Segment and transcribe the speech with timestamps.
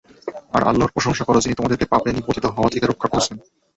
[0.53, 3.35] আর আল্লাহর প্রশংসা কর, যিনি তোমাদেরকে পাপে নিপতিত হওয়া থেকে রক্ষা করেছেন।